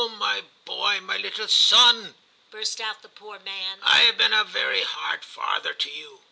my 0.17 0.41
boy, 0.65 0.97
my 1.05 1.15
little 1.17 1.47
son,' 1.47 2.15
burst 2.49 2.81
out 2.81 3.03
the 3.03 3.07
poor 3.07 3.37
man, 3.45 3.77
* 3.81 3.83
I 3.83 3.99
have 3.99 4.17
been 4.17 4.33
a 4.33 4.43
very 4.43 4.81
hard 4.81 5.23
father 5.23 5.73
to 5.75 5.91
you. 5.91 6.19